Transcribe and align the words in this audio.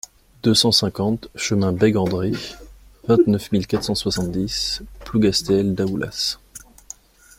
deux 0.41 0.55
cent 0.55 0.71
cinquante 0.71 1.27
chemin 1.35 1.73
Beg 1.73 1.95
an 1.95 2.05
Dre, 2.05 2.31
vingt-neuf 3.07 3.51
mille 3.51 3.67
quatre 3.67 3.83
cent 3.83 3.93
soixante-dix 3.93 4.81
Plougastel-Daoulas 5.05 6.39